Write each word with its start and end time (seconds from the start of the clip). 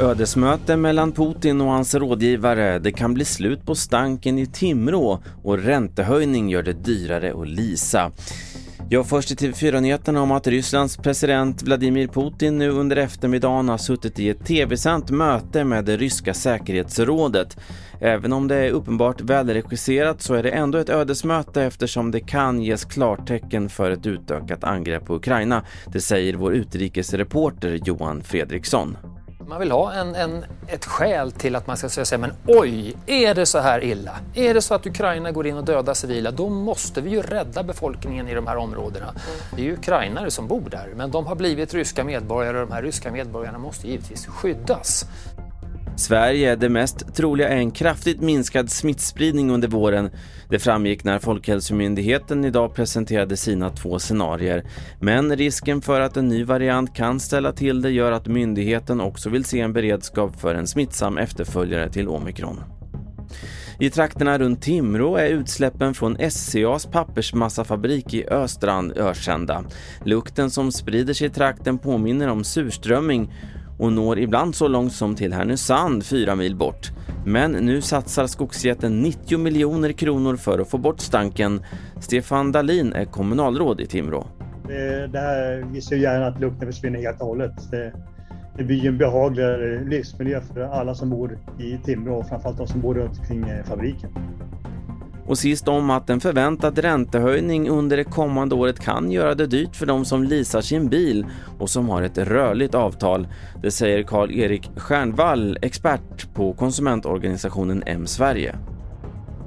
Ödesmöte 0.00 0.76
mellan 0.76 1.12
Putin 1.12 1.60
och 1.60 1.66
hans 1.66 1.94
rådgivare. 1.94 2.78
Det 2.78 2.92
kan 2.92 3.14
bli 3.14 3.24
slut 3.24 3.66
på 3.66 3.74
stanken 3.74 4.38
i 4.38 4.46
Timrå 4.46 5.22
och 5.42 5.58
räntehöjning 5.58 6.48
gör 6.48 6.62
det 6.62 6.72
dyrare 6.72 7.40
att 7.40 7.48
lisa. 7.48 8.12
Jag 8.92 9.08
först 9.08 9.30
i 9.30 9.34
TV4-nyheterna 9.34 10.22
om 10.22 10.30
att 10.30 10.46
Rysslands 10.46 10.96
president 10.96 11.62
Vladimir 11.62 12.06
Putin 12.08 12.58
nu 12.58 12.70
under 12.70 12.96
eftermiddagen 12.96 13.68
har 13.68 13.78
suttit 13.78 14.18
i 14.18 14.28
ett 14.28 14.46
tv-sänt 14.46 15.10
möte 15.10 15.64
med 15.64 15.84
det 15.84 15.96
ryska 15.96 16.34
säkerhetsrådet. 16.34 17.56
Även 18.00 18.32
om 18.32 18.48
det 18.48 18.56
är 18.56 18.70
uppenbart 18.70 19.20
välregisserat 19.20 20.22
så 20.22 20.34
är 20.34 20.42
det 20.42 20.50
ändå 20.50 20.78
ett 20.78 20.88
ödesmöte 20.88 21.62
eftersom 21.62 22.10
det 22.10 22.20
kan 22.20 22.62
ges 22.62 22.84
klartecken 22.84 23.68
för 23.68 23.90
ett 23.90 24.06
utökat 24.06 24.64
angrepp 24.64 25.06
på 25.06 25.14
Ukraina. 25.14 25.64
Det 25.86 26.00
säger 26.00 26.34
vår 26.34 26.54
utrikesreporter 26.54 27.80
Johan 27.84 28.22
Fredriksson. 28.22 28.96
Man 29.50 29.60
vill 29.60 29.70
ha 29.70 29.92
en, 29.92 30.14
en, 30.14 30.44
ett 30.66 30.84
skäl 30.84 31.32
till 31.32 31.56
att 31.56 31.66
man 31.66 31.76
ska 31.76 31.88
säga 31.88 32.18
men 32.18 32.32
oj, 32.46 32.96
är 33.06 33.34
det 33.34 33.46
så 33.46 33.58
här 33.58 33.84
illa? 33.84 34.18
Är 34.34 34.54
det 34.54 34.62
så 34.62 34.74
att 34.74 34.86
Ukraina 34.86 35.32
går 35.32 35.46
in 35.46 35.56
och 35.56 35.64
dödar 35.64 35.94
civila, 35.94 36.30
då 36.30 36.48
måste 36.48 37.00
vi 37.00 37.10
ju 37.10 37.22
rädda 37.22 37.62
befolkningen 37.62 38.28
i 38.28 38.34
de 38.34 38.46
här 38.46 38.56
områdena. 38.56 39.06
Mm. 39.06 39.16
Det 39.56 39.62
är 39.62 39.64
ju 39.64 39.72
ukrainare 39.72 40.30
som 40.30 40.46
bor 40.46 40.70
där, 40.70 40.88
men 40.96 41.10
de 41.10 41.26
har 41.26 41.34
blivit 41.34 41.74
ryska 41.74 42.04
medborgare 42.04 42.60
och 42.60 42.66
de 42.66 42.74
här 42.74 42.82
ryska 42.82 43.12
medborgarna 43.12 43.58
måste 43.58 43.88
givetvis 43.88 44.26
skyddas. 44.26 45.06
Sverige, 46.00 46.52
är 46.52 46.56
det 46.56 46.68
mest 46.68 47.14
troliga 47.14 47.48
är 47.48 47.56
en 47.56 47.70
kraftigt 47.70 48.20
minskad 48.20 48.70
smittspridning 48.70 49.50
under 49.50 49.68
våren. 49.68 50.10
Det 50.48 50.58
framgick 50.58 51.04
när 51.04 51.18
Folkhälsomyndigheten 51.18 52.44
idag 52.44 52.74
presenterade 52.74 53.36
sina 53.36 53.70
två 53.70 53.98
scenarier. 53.98 54.64
Men 55.00 55.36
risken 55.36 55.82
för 55.82 56.00
att 56.00 56.16
en 56.16 56.28
ny 56.28 56.44
variant 56.44 56.94
kan 56.94 57.20
ställa 57.20 57.52
till 57.52 57.82
det 57.82 57.90
gör 57.90 58.12
att 58.12 58.26
myndigheten 58.26 59.00
också 59.00 59.30
vill 59.30 59.44
se 59.44 59.60
en 59.60 59.72
beredskap 59.72 60.40
för 60.40 60.54
en 60.54 60.66
smittsam 60.66 61.18
efterföljare 61.18 61.92
till 61.92 62.08
omikron. 62.08 62.60
I 63.78 63.90
trakterna 63.90 64.38
runt 64.38 64.62
Timrå 64.62 65.16
är 65.16 65.28
utsläppen 65.28 65.94
från 65.94 66.30
SCAs 66.30 66.86
pappersmassafabrik 66.86 68.14
i 68.14 68.28
Östrand 68.28 68.92
ökända. 68.92 69.64
Lukten 70.04 70.50
som 70.50 70.72
sprider 70.72 71.14
sig 71.14 71.26
i 71.26 71.30
trakten 71.30 71.78
påminner 71.78 72.28
om 72.28 72.44
surströmming 72.44 73.32
och 73.80 73.92
når 73.92 74.18
ibland 74.18 74.54
så 74.54 74.68
långt 74.68 74.92
som 74.92 75.14
till 75.14 75.32
Härnösand, 75.32 76.04
fyra 76.04 76.34
mil 76.34 76.56
bort. 76.56 76.90
Men 77.26 77.52
nu 77.52 77.80
satsar 77.80 78.26
skogsjätten 78.26 79.02
90 79.02 79.38
miljoner 79.38 79.92
kronor 79.92 80.36
för 80.36 80.58
att 80.58 80.68
få 80.68 80.78
bort 80.78 81.00
stanken. 81.00 81.62
Stefan 82.00 82.52
Dalin 82.52 82.92
är 82.92 83.04
kommunalråd 83.04 83.80
i 83.80 83.86
Timrå. 83.86 84.26
Det, 84.68 85.06
det 85.06 85.18
här, 85.18 85.66
vi 85.72 85.80
ser 85.80 85.96
gärna 85.96 86.26
att 86.26 86.40
lukten 86.40 86.72
försvinner 86.72 86.98
helt 86.98 87.20
och 87.20 87.26
hållet. 87.26 87.70
Det, 87.70 87.92
det 88.56 88.64
blir 88.64 88.86
en 88.86 88.98
behagligare 88.98 89.84
livsmiljö 89.84 90.40
för 90.40 90.60
alla 90.60 90.94
som 90.94 91.10
bor 91.10 91.38
i 91.58 91.78
Timrå 91.84 92.18
och 92.18 92.28
framförallt 92.28 92.58
de 92.58 92.66
som 92.66 92.80
bor 92.80 92.94
runt 92.94 93.18
omkring 93.18 93.48
eh, 93.48 93.64
fabriken. 93.64 94.10
Och 95.30 95.38
sist 95.38 95.68
om 95.68 95.90
att 95.90 96.10
en 96.10 96.20
förväntad 96.20 96.78
räntehöjning 96.78 97.68
under 97.68 97.96
det 97.96 98.04
kommande 98.04 98.54
året 98.54 98.80
kan 98.80 99.10
göra 99.10 99.34
det 99.34 99.46
dyrt 99.46 99.76
för 99.76 99.86
de 99.86 100.04
som 100.04 100.22
leasar 100.22 100.60
sin 100.60 100.88
bil 100.88 101.26
och 101.58 101.70
som 101.70 101.88
har 101.88 102.02
ett 102.02 102.18
rörligt 102.18 102.74
avtal. 102.74 103.28
Det 103.62 103.70
säger 103.70 104.02
Karl-Erik 104.02 104.70
Stjernvall, 104.76 105.58
expert 105.62 106.34
på 106.34 106.52
konsumentorganisationen 106.52 107.82
M 107.86 108.06
Sverige. 108.06 108.56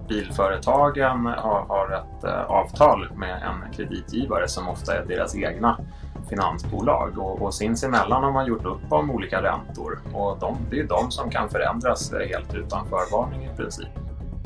Bilföretagen 0.10 1.26
har 1.68 1.94
ett 1.94 2.24
eh, 2.24 2.46
avtal 2.46 3.10
med 3.16 3.42
en 3.42 3.74
kreditgivare 3.74 4.48
som 4.48 4.70
ofta 4.70 4.98
är 4.98 5.06
deras 5.06 5.36
egna 5.36 5.80
finansbolag 6.30 7.18
och, 7.18 7.42
och 7.42 7.54
sinsemellan 7.54 8.24
har 8.24 8.32
man 8.32 8.46
gjort 8.46 8.66
upp 8.66 8.92
om 8.92 9.12
olika 9.12 9.42
räntor 9.42 10.00
och 10.14 10.38
de, 10.40 10.58
det 10.70 10.80
är 10.80 10.88
de 10.88 11.12
som 11.12 11.30
kan 11.30 11.50
förändras 11.50 12.14
helt 12.30 12.54
utan 12.56 12.86
förvarning 12.86 13.46
i 13.46 13.58
princip. 13.58 13.90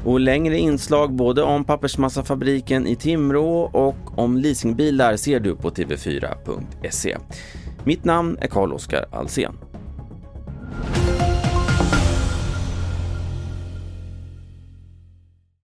Och 0.07 0.19
längre 0.19 0.57
inslag 0.57 1.13
både 1.13 1.44
om 1.44 1.63
pappersmassafabriken 1.63 2.88
i 2.88 2.95
Timrå 2.95 3.62
och 3.62 4.19
om 4.19 4.38
leasingbilar 4.38 5.16
ser 5.16 5.40
du 5.40 5.56
på 5.56 5.69
tv4.se. 5.69 7.18
Mitt 7.84 8.06
namn 8.06 8.38
är 8.41 8.47
Carl-Oskar 8.47 9.06
Alsen. 9.12 9.53